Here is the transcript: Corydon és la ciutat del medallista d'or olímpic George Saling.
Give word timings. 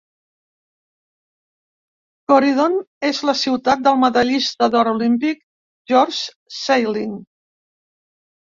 Corydon 2.33 2.79
és 3.11 3.19
la 3.31 3.37
ciutat 3.43 3.85
del 3.89 4.01
medallista 4.05 4.71
d'or 4.77 4.91
olímpic 4.95 5.47
George 5.95 6.59
Saling. 6.63 7.17